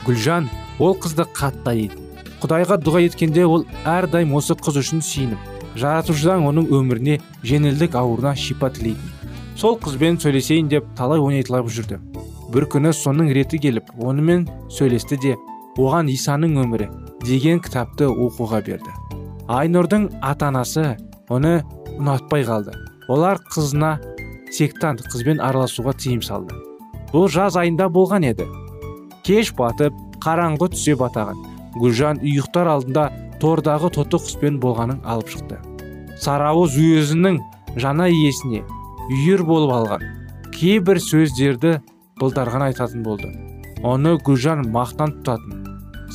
гүлжан 0.07 0.49
ол 0.79 0.97
қызды 1.03 1.27
қатты 1.37 1.75
аяйды 1.75 2.31
құдайға 2.43 2.81
дұға 2.85 3.05
еткенде 3.09 3.45
ол 3.47 3.67
әрдайым 3.85 4.35
осы 4.39 4.55
қыз 4.55 4.81
үшін 4.85 5.03
сүйініп 5.03 5.53
жаратушыдан 5.77 6.47
оның 6.47 6.71
өміріне 6.79 7.21
жеңілдік 7.45 7.97
ауырына 7.99 8.37
шипа 8.39 8.71
тілейтін 8.73 9.17
сол 9.57 9.79
қызбен 9.81 10.19
сөйлесейін 10.21 10.69
деп 10.69 10.89
талай 10.97 11.21
ойнайтылап 11.21 11.69
жүрді. 11.73 11.97
Бір 12.53 12.67
күні 12.73 12.93
соның 12.95 13.31
реті 13.33 13.59
келіп 13.63 13.89
онымен 13.97 14.45
сөйлесті 14.73 15.17
де 15.23 15.33
оған 15.81 16.11
исаның 16.13 16.59
өмірі 16.63 16.91
деген 17.25 17.63
кітапты 17.65 18.11
оқуға 18.11 18.61
берді. 18.67 18.93
Айнұрдың 19.49 20.11
ата 20.21 20.51
анасы 20.53 20.97
оны 21.33 21.63
ұнатпай 21.97 22.45
қалды. 22.45 22.77
Олар 23.09 23.41
қызына 23.55 23.97
сектант 24.53 25.03
қызбен 25.09 25.41
араласуға 25.41 25.97
тыйым 25.97 26.23
салды. 26.23 26.55
Бұл 27.15 27.31
жаз 27.33 27.57
айында 27.57 27.89
болған 27.89 28.29
еді. 28.29 28.47
Кеш 29.27 29.51
батып 29.59 29.95
қараңғы 30.23 30.69
түсе 30.75 30.95
батаған 31.01 31.41
гүлжан 31.77 32.21
ұйықтар 32.23 32.69
алдында 32.71 33.07
тордағы 33.43 33.91
тоты 33.97 34.21
құспен 34.23 34.61
болғанын 34.63 35.03
алып 35.05 35.33
шықты. 35.35 35.59
Сарыауыз 36.23 36.77
өзінің 36.81 37.41
жана 37.77 38.07
иесіне 38.09 38.63
үйір 39.11 39.43
болып 39.49 39.75
алған. 39.77 40.07
Кейбір 40.55 41.01
сөздерді 41.03 41.77
былдарған 42.21 42.69
айтатын 42.71 43.03
болды. 43.05 43.33
Оны 43.85 44.17
гүлжан 44.17 44.65
мақтан 44.73 45.19
тұтатын. 45.19 45.67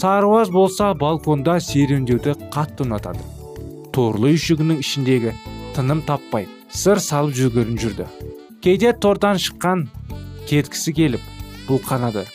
Сарыуаз 0.01 0.49
болса 0.49 0.93
балконда 0.97 1.59
серуендеуді 1.59 2.37
қатты 2.55 2.87
ұнатады. 2.87 3.21
Торлы 3.93 4.33
үйшігінің 4.33 4.79
ішіндегі 4.81 5.35
тыным 5.75 6.01
таппай 6.07 6.47
сыр 6.71 7.03
салып 7.03 7.35
жүргерін 7.37 7.77
жүрді. 7.77 8.07
Кейде 8.63 8.95
тордан 8.95 9.37
шыққан 9.41 9.89
кеткісі 10.49 10.95
келіп 10.95 11.27
бұлқанады 11.67 12.25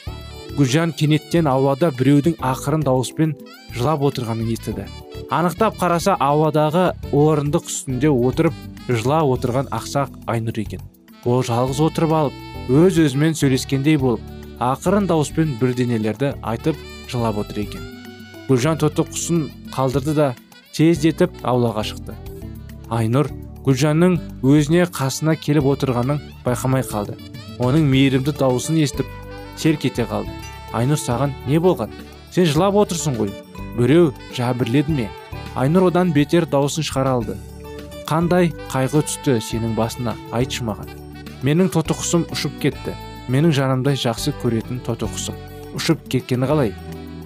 гүлжан 0.57 0.93
кенеттен 0.97 1.49
аулада 1.51 1.91
біреудің 1.93 2.39
ақырын 2.41 2.85
дауыспен 2.87 3.35
жылап 3.77 4.01
отырғанын 4.09 4.49
естіді. 4.55 4.87
Анықтап 5.29 5.77
қараса 5.77 6.15
ауладағы 6.17 6.87
орындық 7.13 7.69
үстінде 7.69 8.09
отырып 8.09 8.57
жылап 8.89 9.29
отырған 9.35 9.69
ақсақ 9.77 10.15
айнұр 10.33 10.61
екен. 10.63 10.81
Ол 11.29 11.45
жалғыз 11.45 11.83
отырып 11.89 12.15
алып 12.17 12.71
өз 12.73 13.01
өзімен 13.05 13.37
сөйлескендей 13.37 13.99
болып 14.01 14.25
ақырын 14.65 15.11
дауыспен 15.11 15.59
бірдеңелерді 15.61 16.33
айтып 16.41 16.81
жылап 17.11 17.43
отыр 17.45 17.61
екен. 17.67 17.85
Гүлжан 18.49 18.81
құсын 18.81 19.51
қалдырды 19.75 20.15
да 20.17 20.31
тездетіп 20.73 21.37
аулаға 21.43 21.85
шықты. 21.85 22.17
Айнұр 22.89 23.29
гүлжанның 23.67 24.17
өзіне 24.47 24.87
қасына 24.89 25.37
келіп 25.37 25.69
отырғанын 25.75 26.23
байқамай 26.47 26.87
қалды. 26.87 27.19
Оның 27.59 27.89
мейірімді 27.91 28.37
дауысын 28.39 28.79
естіп 28.79 29.07
селк 29.57 29.85
ете 29.89 30.07
қалды. 30.07 30.33
Айнұр 30.77 31.01
саған 31.01 31.35
не 31.49 31.59
болған? 31.59 31.93
Сен 32.31 32.47
жылап 32.47 32.77
отырсың 32.77 33.19
ғой. 33.19 33.35
Біреу 33.77 34.15
жәбірледі 34.37 34.93
ме? 34.93 35.11
Айнұр 35.57 35.91
одан 35.91 36.13
бетер 36.13 36.47
дауысын 36.47 36.85
шығара 36.85 37.19
алды 37.19 37.37
қандай 38.07 38.53
қайғы 38.71 39.03
түсті 39.03 39.41
сенің 39.43 39.75
басына 39.75 40.15
айтшы 40.37 40.65
маған. 40.67 40.93
Менің 41.47 41.73
тоты 41.75 41.97
құсым 41.99 42.27
ұшып 42.33 42.61
кетті. 42.63 42.95
Менің 43.33 43.55
жанымдай 43.57 43.99
жақсы 43.99 44.33
көретін 44.43 44.79
тоты 44.87 45.09
құсым 45.11 45.35
ұшып 45.77 46.07
кеткені 46.13 46.47
қалай? 46.47 46.73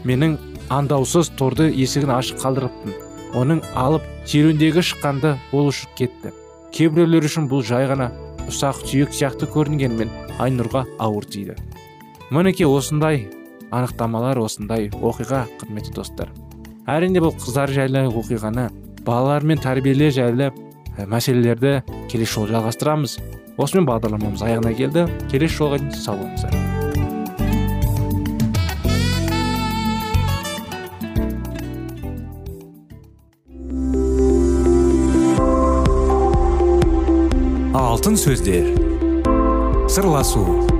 Менің 0.08 0.38
андаусыз 0.72 1.28
торды 1.36 1.68
есігін 1.68 2.14
ашық 2.16 2.40
қалдырыппын. 2.40 2.96
Оның 3.36 3.60
алып 3.76 4.06
серуендегі 4.24 4.82
шыққанда 4.88 5.36
ол 5.52 5.68
ұшып 5.70 5.92
кетті. 6.00 6.32
Кейбіреулер 6.72 7.28
үшін 7.28 7.50
бұл 7.50 7.62
жай 7.66 7.86
ғана 7.90 8.08
ұсақ 8.48 8.80
түйек 8.88 9.12
сияқты 9.14 9.50
көрінгенмен 9.52 10.10
айнұрға 10.40 10.86
ауыр 10.98 11.28
тиді. 11.28 11.58
Мінекей 12.30 12.66
осындай 12.66 13.24
анықтамалар 13.74 14.38
осындай 14.38 14.88
оқиға 14.94 15.44
құрметті 15.58 15.94
достар. 15.96 16.30
Әрине 16.86 17.18
бұл 17.22 17.34
қыздар 17.34 17.70
жайлы 17.74 18.06
оқиғаны 18.06 18.68
балалар 19.06 19.42
мен 19.46 19.58
тәрбиеле 19.58 20.12
жайлы 20.14 20.50
мәселелерді 21.10 21.80
келесі 22.10 22.38
жолы 22.38 22.54
жалғастырамыз. 22.54 23.18
Осымен 23.60 23.86
бағдарламамыз 23.90 24.44
аяғына 24.46 24.74
келді. 24.78 25.06
Келесі 25.30 25.58
жолға 25.58 25.82
дейін 25.82 25.94
сау 25.98 26.16
болыңыздар. 26.22 26.54
Алтын 37.74 38.16
сөздер. 38.16 38.70
Сырласу. 39.90 40.79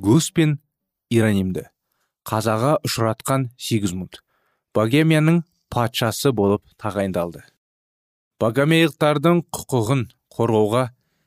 Гус 0.00 0.30
пен 0.32 0.58
иронимді 1.12 1.66
қазаға 2.28 2.76
ұшыратқан 2.86 3.48
сигизмунд 3.60 4.20
богемияның 4.76 5.42
патшасы 5.72 6.32
болып 6.36 6.62
тағайындалды. 6.80 7.42
Богемиялықтардың 8.40 9.42
құқығын 9.56 10.04
қорғауға 10.32 10.84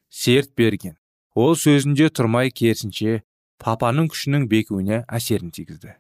серт 0.10 0.54
берген. 0.58 0.96
Ол 1.36 1.56
сөзінде 1.58 2.10
тұрмай 2.14 2.52
керісінше 2.54 3.22
папаның 3.62 4.10
күшінің 4.14 4.48
бекуіне 4.52 5.04
әсерін 5.08 5.52
тигізді. 5.54 5.96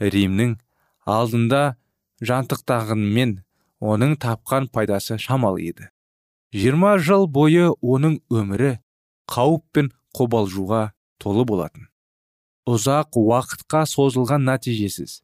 Римнің 0.00 0.56
алдында 1.06 1.76
жантықтағанымен 2.22 3.40
оның 3.80 4.16
тапқан 4.22 4.68
пайдасы 4.72 5.18
шамалы 5.18 5.66
еді. 5.70 5.88
Жиырма 6.54 6.96
жыл 6.98 7.26
бойы 7.26 7.72
оның 7.82 8.20
өмірі 8.30 8.76
қауіп 9.30 9.64
пен 9.74 9.90
қобалжуға 10.14 10.92
толы 11.18 11.44
болатын. 11.44 11.88
Ұзақ 12.70 13.18
уақытқа 13.20 13.84
созылған 13.90 14.46
нәтижесіз. 14.48 15.20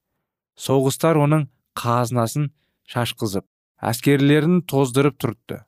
Соғыстар 0.61 1.20
оның 1.20 1.48
қазынасын 1.79 2.50
шашқызып 2.90 3.46
әскерлерін 3.90 4.61
тоздырып 4.68 5.16
тұртты 5.22 5.62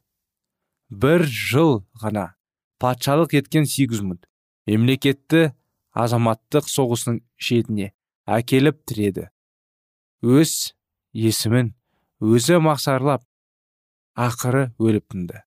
бір 0.93 1.25
жыл 1.25 1.81
ғана 2.03 2.35
патшалық 2.83 3.33
еткен 3.39 3.65
сигизмунд 3.65 4.27
мемлекетті 4.69 5.53
азаматтық 5.97 6.69
соғыстың 6.69 7.23
шетіне 7.37 7.93
әкеліп 8.29 8.83
тіреді. 8.89 9.29
Өз 10.23 10.75
есімін 11.17 11.73
өзі 12.21 12.61
мақсарлап 12.63 13.25
ақыры 14.13 14.69
өліп 14.79 15.09
тынды. 15.15 15.41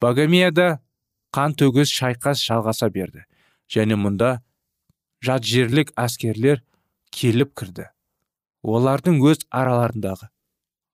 Богемияда 0.00 0.82
қан 1.32 1.56
төгіс 1.56 1.90
шайқас 1.96 2.44
жалғаса 2.44 2.90
берді 2.92 3.24
және 3.72 3.96
мұнда 3.96 4.42
жатжерлік 5.26 5.92
әскерлер 5.98 6.62
келіп 7.14 7.52
кірді. 7.58 7.90
Олардың 8.66 9.20
өз 9.26 9.44
араларындағы 9.50 10.30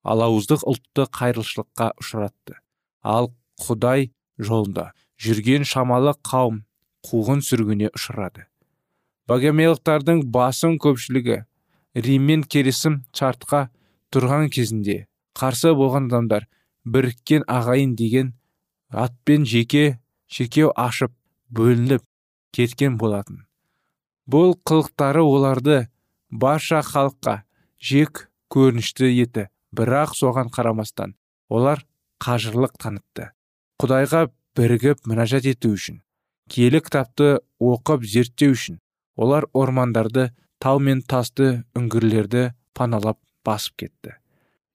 алауыздық 0.02 0.64
ұлтты 0.66 1.06
қайырылшылыққа 1.14 1.92
ұшыратты. 2.02 2.58
Ал 3.02 3.30
құдай 3.62 4.10
жолында 4.38 4.90
жүрген 5.22 5.64
шамалы 5.68 6.14
қауым 6.26 6.62
қуғын 7.06 7.42
сүргіне 7.46 7.90
ұшырады. 7.94 8.46
Богемиялықтардың 9.30 10.24
басым 10.34 10.76
көпшілігі 10.82 11.42
риммен 11.94 12.42
келісім 12.42 13.02
шартқа 13.14 13.68
тұрған 14.14 14.50
кезінде 14.54 15.06
қарсы 15.38 15.72
болған 15.78 16.10
адамдар 16.10 16.48
біріккен 16.84 17.46
ағайын 17.46 17.94
деген 17.98 18.34
атпен 18.90 19.46
жеке 19.46 19.98
шекеу 20.26 20.72
ашып 20.76 21.14
бөлініп 21.50 22.02
кеткен 22.52 22.98
болатын. 22.98 23.46
Бұл 24.30 24.54
қылықтары 24.68 25.22
оларды 25.22 25.78
барша 26.30 26.82
халыққа 26.86 27.42
жек 27.82 28.28
көрінішті 28.52 29.08
еті 29.10 29.48
бірақ 29.74 30.14
соған 30.18 30.52
қарамастан 30.54 31.16
олар 31.48 31.84
қажырлық 32.22 32.76
танытты. 32.78 33.32
Құдайға 33.82 34.28
бірігіп 34.56 35.06
мінәжат 35.10 35.48
ету 35.50 35.72
үшін 35.76 36.02
киелі 36.52 36.82
кітапты 36.84 37.40
оқып 37.58 38.04
зерттеу 38.06 38.54
үшін 38.54 38.78
олар 39.16 39.48
ормандарды 39.52 40.30
тау 40.62 40.78
мен 40.78 41.02
тасты 41.02 41.64
үңгірлерді 41.78 42.52
паналап 42.74 43.18
басып 43.44 43.84
кетті. 43.84 44.14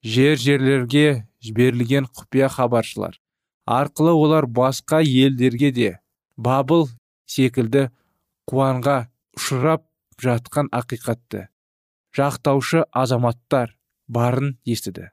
Жер 0.03 0.35
жерлерге 0.37 1.27
жіберілген 1.43 2.09
құпия 2.11 2.49
хабаршылар 2.51 3.19
арқылы 3.67 4.13
олар 4.15 4.47
басқа 4.47 5.01
елдерге 5.03 5.71
де 5.75 5.89
бабыл 6.37 6.87
секілді 7.27 7.89
қуанға 8.49 9.07
ұшырап 9.37 9.85
жатқан 10.21 10.71
ақиқатты. 10.73 11.47
Жақтаушы 12.17 12.83
азаматтар 12.91 13.77
барын 14.07 14.57
естіді. 14.65 15.11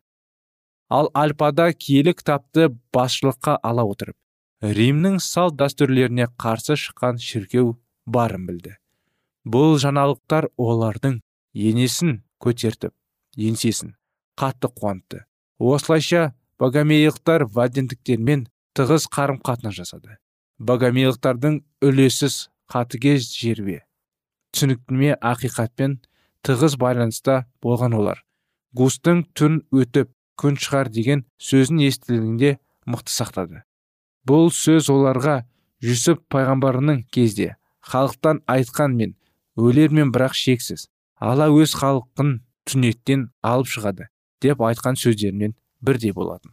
Ал 0.88 1.10
альпада 1.14 1.72
киелі 1.72 2.14
кітапты 2.16 2.70
басшылыққа 2.94 3.58
ала 3.62 3.84
отырып 3.84 4.16
римнің 4.64 5.18
салт 5.20 5.58
дәстүрлеріне 5.60 6.30
қарсы 6.40 6.76
шыққан 6.80 7.18
шіркеу 7.20 7.74
барын 8.06 8.46
білді. 8.48 8.76
Бұл 9.44 9.76
жаңалықтар 9.82 10.48
олардың 10.56 11.18
енесін 11.52 12.22
көтертіп 12.40 12.94
еңсесін 13.36 13.92
қатты 14.40 14.70
қуантты. 14.72 15.24
Осылайша 15.58 16.32
богомейлықтар 16.58 17.44
вадендіктермен 17.44 18.46
тығыз 18.74 19.08
қарым 19.12 19.42
қатынас 19.44 19.76
жасады. 19.76 20.16
Богомейлықтардың 20.58 21.60
үлесіз 21.84 22.48
қатыгез 22.72 23.28
жербе 23.36 23.82
түсініктіме 24.54 25.16
ақиқатпен 25.18 25.98
тығыз 26.46 26.76
байланыста 26.80 27.44
болған 27.64 27.96
олар. 27.98 28.22
Густың 28.74 29.24
түн 29.38 29.60
өтіп 29.74 30.10
күн 30.40 30.58
шығар 30.58 30.90
деген 30.94 31.24
сөзін 31.38 31.82
естілігінде 31.88 32.56
мықты 32.90 33.12
сақтады. 33.14 33.62
Бұл 34.26 34.50
сөз 34.54 34.90
оларға 34.92 35.42
жүсіп 35.84 36.24
пайғамбарының 36.32 37.04
кезде 37.12 37.54
халықтан 37.84 38.42
айтқан 38.50 38.96
мен 38.98 39.14
өлермен 39.60 40.12
бірақ 40.14 40.34
шексіз 40.38 40.88
алла 41.20 41.50
өз 41.52 41.76
халқын 41.78 42.38
түнектен 42.68 43.28
алып 43.44 43.70
шығады 43.74 44.08
деп 44.42 44.62
айтқан 44.64 44.98
сөздермен 45.00 45.54
бірдей 45.84 46.14
болатын. 46.16 46.52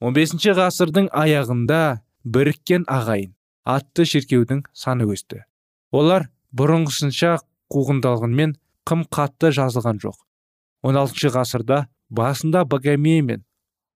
15 0.00 0.56
ғасырдың 0.56 1.10
аяғында 1.12 2.00
біріккен 2.24 2.86
ағайын 2.88 3.34
атты 3.64 4.06
шіркеудің 4.08 4.64
саны 4.72 5.06
өсті. 5.12 5.44
Олар 5.92 6.28
бұрынғысынша 6.56 7.38
қуғындалғанмен 7.70 8.56
қым 8.88 9.04
қатты 9.14 9.52
жазылған 9.54 10.00
жоқ. 10.02 10.16
16 10.82 11.30
ғасырда 11.36 11.84
басында 12.10 12.64
богемия 12.64 13.22
мен 13.22 13.44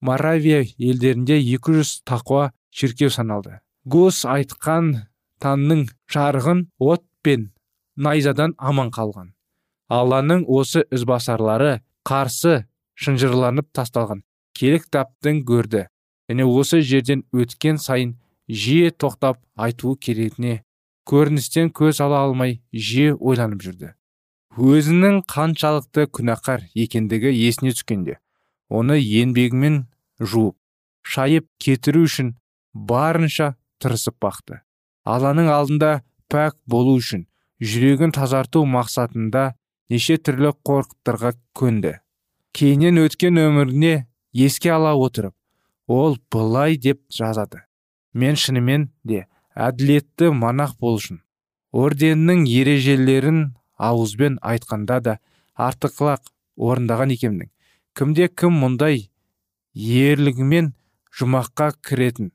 моравия 0.01 0.63
елдерінде 0.79 1.39
200 1.41 2.03
тақуа 2.05 2.53
шіркеу 2.71 3.11
саналды. 3.11 3.61
Гус 3.85 4.25
айтқан 4.25 5.07
танның 5.41 5.89
жарығын 6.13 6.67
от 6.79 7.05
пен 7.23 7.51
найзадан 7.97 8.55
аман 8.59 8.91
қалған. 8.93 9.33
Алланың 9.89 10.45
осы 10.49 10.85
ізбасарлары 10.93 11.81
қарсы 12.05 12.65
шынжырланып 12.95 13.71
тасталған. 13.73 14.23
Келі 14.55 14.81
кітаптың 14.85 15.43
көрді. 15.49 15.87
Және 16.31 16.45
осы 16.49 16.81
жерден 16.81 17.25
өткен 17.33 17.79
сайын 17.81 18.15
жиі 18.49 18.93
тоқтап 18.93 19.41
айтуы 19.57 19.97
керегіне 20.01 20.64
көріністен 21.09 21.71
көз 21.75 22.01
ала 22.05 22.25
алмай 22.25 22.61
жиі 22.73 23.15
ойланып 23.21 23.63
жүрді. 23.65 23.93
Өзінің 24.55 25.25
қаншалықты 25.31 26.07
күнәқар 26.15 26.69
екендігі 26.79 27.33
есіне 27.35 27.75
түскенде 27.75 28.19
оны 28.71 28.97
еңбегімен 29.01 29.85
жуып 30.21 30.57
шайып 31.05 31.49
кетіру 31.61 32.05
үшін 32.09 32.33
барынша 32.73 33.55
тырысып 33.83 34.17
бақты. 34.23 34.61
Алланың 35.05 35.51
алдында 35.53 36.01
пәк 36.33 36.57
болу 36.67 36.97
үшін 37.01 37.27
жүрегін 37.61 38.15
тазарту 38.15 38.65
мақсатында 38.65 39.53
неше 39.93 40.17
түрлі 40.17 40.55
қорқыттарға 40.67 41.35
көнді. 41.59 41.99
Кейіннен 42.55 43.03
өткен 43.05 43.39
өміріне 43.43 44.07
еске 44.33 44.73
ала 44.73 44.95
отырып 44.95 45.35
ол 45.87 46.17
былай 46.33 46.79
деп 46.79 47.03
жазады. 47.13 47.67
Мен 48.15 48.37
шынымен 48.37 48.91
де 49.05 49.27
әділетті 49.55 50.31
манақ 50.35 50.77
болушын 50.81 51.21
орденнің 51.75 52.45
ережелерін 52.47 53.41
ауызбен 53.79 54.39
айтқанда 54.43 55.01
да 55.03 55.15
артықлақ 55.59 56.31
орындаған 56.57 57.15
екенмін. 57.15 57.51
Кімде 57.95 58.29
кім 58.29 58.59
мұндай 58.63 59.09
ерлігімен 59.75 60.73
жұмаққа 61.19 61.73
кіретін 61.83 62.31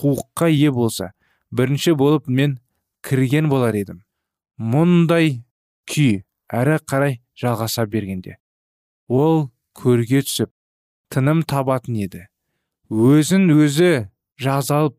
қуыққа 0.00 0.48
ие 0.52 0.70
болса 0.72 1.12
бірінші 1.50 1.94
болып 2.00 2.28
мен 2.28 2.58
кірген 3.04 3.48
болар 3.48 3.76
едім. 3.76 4.02
Мұндай 4.58 5.42
күй 5.88 6.22
әрі 6.52 6.78
қарай 6.84 7.20
жалғаса 7.36 7.86
бергенде. 7.86 8.36
Ол 9.08 9.50
көрге 9.76 10.22
түсіп 10.24 10.52
тыным 11.12 11.44
табатын 11.44 11.96
еді. 12.04 12.26
Өзін 12.90 13.52
өзі 13.52 14.08
жазалып 14.40 14.96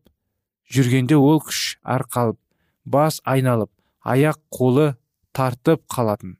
жүргенде 0.70 1.16
ол 1.18 1.40
күш 1.44 1.78
арқалып 1.82 2.38
бас 2.84 3.20
айналып 3.24 3.70
аяқ 4.04 4.38
қолы 4.54 4.94
тартып 5.36 5.82
қалатын. 5.90 6.36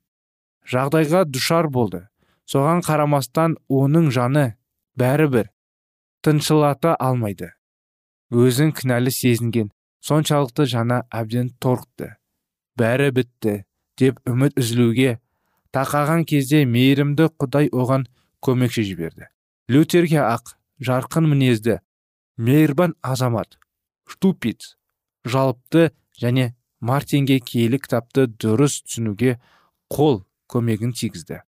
Жағдайға 0.67 1.25
душар 1.27 1.69
болды. 1.69 2.07
Соған 2.51 2.83
қарамастан 2.83 3.57
оның 3.69 4.11
жаны 4.15 4.55
бәрібір 4.99 5.51
тыншылата 6.25 6.97
алмайды. 6.99 7.53
Өзін 8.31 8.73
кінәлі 8.75 9.13
сезінген 9.15 9.71
соншалықты 10.07 10.67
жана 10.67 11.05
әбден 11.11 11.51
торықты. 11.63 12.15
Бәрі 12.79 13.11
бітті 13.15 13.55
деп 13.99 14.21
үміт 14.29 14.59
үзілуге 14.59 15.19
тақаған 15.75 16.25
кезде 16.27 16.65
мейірімді 16.67 17.31
құдай 17.39 17.71
оған 17.71 18.07
көмекші 18.43 18.87
жіберді. 18.89 19.31
Лютерге 19.71 20.23
ақ 20.25 20.55
жарқын 20.83 21.29
мінезді 21.31 21.79
мейірбан 22.39 22.97
азамат 23.03 23.59
штупиц. 24.11 24.75
Жалыпты 25.25 25.91
және 26.21 26.53
мартинге 26.81 27.39
киелі 27.41 27.79
кітапты 27.79 28.27
дұрыс 28.27 28.81
түсінуге 28.85 29.39
қол 29.93 30.23
көмегін 30.51 30.95
тигізді. 30.97 31.43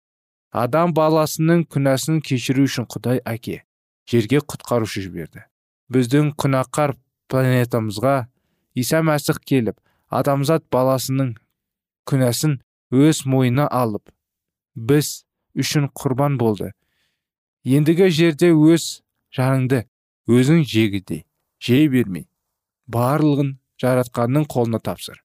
Адам 0.52 0.94
баласының 0.94 1.66
күнәсін 1.72 2.20
кешіру 2.26 2.66
үшін 2.68 2.88
құдай 2.92 3.22
әке 3.26 3.64
жерге 4.12 4.42
құтқарушы 4.44 5.04
жіберді. 5.06 5.46
Біздің 5.92 6.34
күнәқар 6.40 6.98
планетамызға 7.32 8.16
иса 8.76 9.02
мәсіх 9.06 9.40
келіп 9.48 9.80
адамзат 10.12 10.68
баласының 10.72 11.34
күнәсін 12.10 12.60
өз 12.92 13.24
мойнына 13.26 13.70
алып 13.72 14.12
біз 14.76 15.24
үшін 15.56 15.88
құрбан 15.96 16.38
болды. 16.40 16.72
Ендігі 17.64 18.10
жерде 18.12 18.52
өз 18.52 19.04
жаныңды 19.36 19.86
өзің 20.28 20.66
жегідей 20.68 21.26
жей 21.62 21.88
бермей. 21.88 22.28
Барлығын 22.94 23.56
жаратқанның 23.82 24.48
қолына 24.52 24.80
тапсыр. 24.84 25.18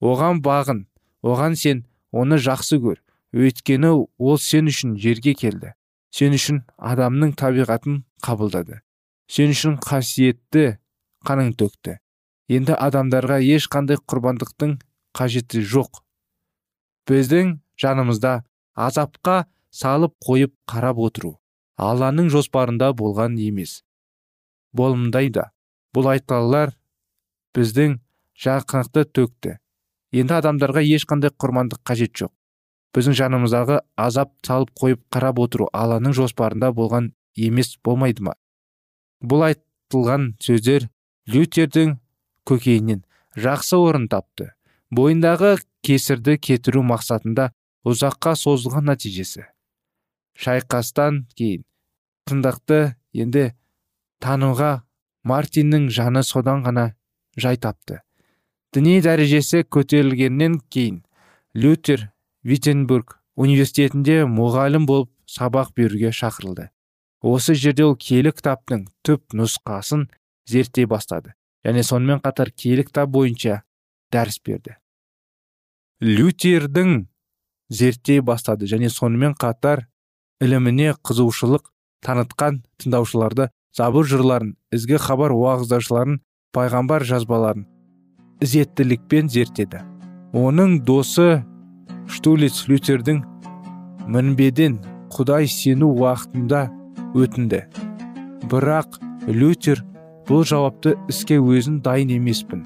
Оған 0.00 0.42
бағын 0.44 0.84
оған 1.22 1.56
сен 1.58 1.84
оны 2.12 2.38
жақсы 2.38 2.78
көр. 2.82 3.00
Өйткені 3.34 3.90
ол 4.18 4.38
сен 4.40 4.70
үшін 4.72 4.96
жерге 4.96 5.34
келді. 5.34 5.74
Сен 6.10 6.32
үшін 6.32 6.62
адамның 6.78 7.34
табиғатын 7.36 8.04
қабылдады. 8.24 8.80
Сен 9.28 9.52
үшін 9.52 9.76
қасиетті 9.84 10.78
қаның 11.28 11.52
төкті. 11.60 11.98
Енді 12.48 12.78
адамдарға 12.78 13.42
ешқандай 13.44 14.00
құрбандықтың 14.08 14.78
қажеті 15.18 15.60
жоқ. 15.74 16.00
Біздің 17.08 17.58
жанымызда 17.76 18.32
азапқа 18.74 19.44
салып 19.74 20.14
қойып 20.24 20.54
қарап 20.70 21.02
отыру 21.04 21.36
алланың 21.78 22.28
жоспарында 22.34 22.90
болған 22.98 23.38
емес. 23.38 23.82
Болымдайда 24.74 25.50
бұл 25.94 26.10
айтқалар 26.12 26.74
біздің 27.58 27.98
жақынықты 28.38 29.04
төкті. 29.10 29.56
Енді 30.14 30.38
адамдарға 30.38 30.84
ешқандай 30.86 31.32
құрбандық 31.34 31.82
қажет 31.84 32.14
жоқ. 32.16 32.32
Біздің 32.94 33.16
жанымыздағы 33.18 33.80
азап 34.00 34.32
салып 34.46 34.70
қойып 34.78 35.02
қарап 35.12 35.40
отыру 35.42 35.66
алланың 35.76 36.14
жоспарында 36.16 36.70
болған 36.72 37.10
емес 37.36 37.74
болмайды 37.84 38.24
ма? 38.24 38.36
Бұл 39.20 39.44
айтылған 39.50 40.30
сөздер 40.40 40.88
лютердің 41.28 41.98
көкейінен 42.48 43.04
жақсы 43.36 43.76
орын 43.76 44.08
тапты. 44.08 44.54
Бойындағы 44.94 45.58
кесірді 45.84 46.38
кетіру 46.40 46.80
мақсатында 46.86 47.50
ұзаққа 47.84 48.34
созылған 48.38 48.88
нәтижесі. 48.88 49.44
Шайқастан 50.38 51.26
кейін 51.36 51.66
тыңдақты 52.28 52.94
енді 53.12 53.50
тануға 54.24 54.84
мартиннің 55.28 55.90
жаны 55.92 56.22
содан 56.24 56.64
ғана 56.64 56.92
жай 57.38 57.56
тапты 57.56 58.02
діни 58.74 58.98
дәрежесі 59.04 59.62
көтерілгеннен 59.64 60.58
кейін 60.68 61.00
лютер 61.56 62.10
виттенбург 62.44 63.16
университетінде 63.38 64.24
мұғалім 64.28 64.84
болып 64.88 65.10
сабақ 65.28 65.72
беруге 65.76 66.12
шақырылды. 66.12 66.68
Осы 67.22 67.54
жерде 67.54 67.86
ол 67.86 67.96
киелі 67.96 68.32
кітаптың 68.36 68.86
түп 69.06 69.34
нұсқасын 69.38 70.06
зерттей 70.48 70.86
бастады 70.90 71.34
және 71.66 71.82
сонымен 71.82 72.20
қатар 72.24 72.52
киелі 72.52 72.84
кітап 72.88 73.10
бойынша 73.14 73.62
дәріс 74.12 74.38
берді. 74.44 74.76
Лютердің 76.02 77.08
зерттей 77.70 78.20
бастады 78.20 78.68
және 78.70 78.92
сонымен 78.92 79.34
қатар 79.34 79.86
іліміне 80.44 80.94
қызығушылық 81.02 81.72
танытқан 82.04 82.62
тыңдаушыларды 82.78 83.48
забыр 83.74 84.06
жырларын 84.06 84.54
ізгі 84.74 85.00
хабар 85.02 85.34
уағыздаушыларын 85.34 86.20
пайғамбар 86.56 87.04
жазбаларын 87.04 87.66
ізеттілікпен 88.44 89.28
зерттеді. 89.28 89.82
Оның 90.32 90.78
досы 90.88 91.42
штулиц 92.08 92.64
лютердің 92.70 93.20
мінбеден 94.08 94.78
құдай 95.12 95.48
сену 95.52 95.90
уақытында 95.98 96.62
өтінді. 97.18 97.62
Бірақ 98.48 98.98
лютер 99.28 99.84
бұл 100.28 100.44
жауапты 100.48 100.94
іске 101.12 101.36
өзін 101.40 101.82
дайын 101.84 102.14
емеспін 102.16 102.64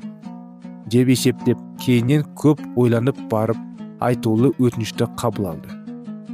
деп 0.92 1.11
есептеп 1.14 1.59
кейіннен 1.83 2.25
көп 2.38 2.62
ойланып 2.77 3.18
барып 3.31 3.59
айтулы 4.03 4.53
өтінішті 4.59 5.09
қабыл 5.18 5.53
алды. 5.55 5.75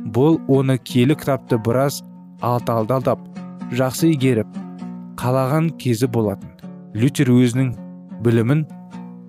Бұл 0.08 0.40
оны 0.48 0.78
киелі 0.80 1.16
кітапты 1.20 1.60
біраз 1.64 2.02
алталдалдап 2.44 3.24
жақсы 3.72 4.12
игеріп 4.14 4.48
қалаған 5.20 5.74
кезі 5.80 6.08
болатын. 6.08 6.57
Лютер 6.96 7.28
өзінің 7.28 7.72
білімін 8.24 8.62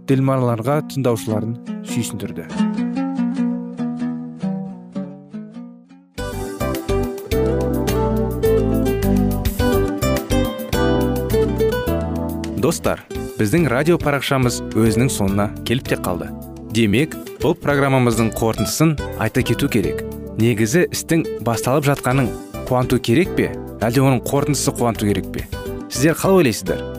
ділмарларға 0.08 0.80
тыңдаушыларын 0.94 1.58
сүйсіндірді. 1.90 2.46
Достар 12.64 13.02
біздің 13.40 13.68
радио 13.72 13.98
парақшамыз 14.00 14.62
өзінің 14.78 15.12
соңына 15.12 15.50
келіп 15.68 15.92
те 15.92 15.98
қалды. 16.00 16.30
Демек 16.76 17.18
бұл 17.44 17.58
программамыздың 17.60 18.32
қорытындысын 18.40 18.96
айта 19.20 19.44
кету 19.44 19.68
керек. 19.72 20.06
Негізі 20.40 20.86
істің 20.94 21.26
басталып 21.44 21.90
жатқаның 21.90 22.30
қуанту 22.70 23.02
керек 23.04 23.36
пе? 23.36 23.50
Әлде 23.84 24.04
оның 24.06 24.24
қорытындысы 24.28 24.76
қуанту 24.76 25.10
керек 25.10 25.32
пе? 25.34 25.48
Сіздер 25.90 26.16
қалай 26.20 26.44
ойлайсыздар? 26.44 26.99